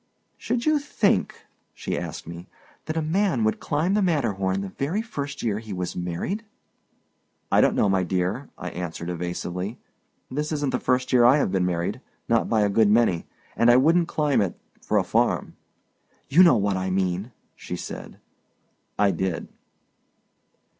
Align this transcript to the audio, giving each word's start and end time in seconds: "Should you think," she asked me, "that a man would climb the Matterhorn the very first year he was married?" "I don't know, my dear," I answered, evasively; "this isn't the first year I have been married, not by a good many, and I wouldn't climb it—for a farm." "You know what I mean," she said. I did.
"Should 0.35 0.65
you 0.65 0.79
think," 0.79 1.45
she 1.75 1.95
asked 1.95 2.25
me, 2.25 2.47
"that 2.85 2.97
a 2.97 3.03
man 3.03 3.43
would 3.43 3.59
climb 3.59 3.93
the 3.93 4.01
Matterhorn 4.01 4.61
the 4.61 4.69
very 4.69 5.03
first 5.03 5.43
year 5.43 5.59
he 5.59 5.73
was 5.73 5.95
married?" 5.95 6.43
"I 7.51 7.61
don't 7.61 7.75
know, 7.75 7.87
my 7.87 8.01
dear," 8.03 8.49
I 8.57 8.69
answered, 8.69 9.11
evasively; 9.11 9.77
"this 10.31 10.51
isn't 10.51 10.71
the 10.71 10.79
first 10.79 11.13
year 11.13 11.23
I 11.23 11.37
have 11.37 11.51
been 11.51 11.67
married, 11.67 12.01
not 12.27 12.49
by 12.49 12.61
a 12.61 12.67
good 12.69 12.89
many, 12.89 13.27
and 13.55 13.69
I 13.69 13.77
wouldn't 13.77 14.07
climb 14.07 14.41
it—for 14.41 14.97
a 14.97 15.03
farm." 15.03 15.55
"You 16.29 16.41
know 16.41 16.57
what 16.57 16.77
I 16.77 16.89
mean," 16.89 17.31
she 17.55 17.75
said. 17.75 18.19
I 18.97 19.11
did. 19.11 19.49